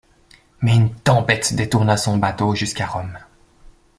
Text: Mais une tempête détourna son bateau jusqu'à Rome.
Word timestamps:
Mais 0.63 0.75
une 0.77 0.95
tempête 0.95 1.53
détourna 1.53 1.95
son 1.95 2.17
bateau 2.17 2.55
jusqu'à 2.55 2.87
Rome. 2.87 3.19